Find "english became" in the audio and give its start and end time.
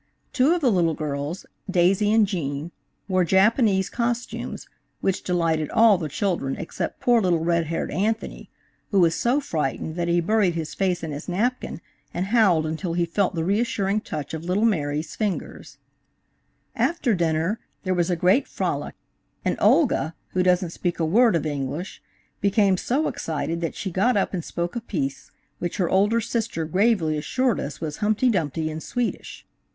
21.45-22.75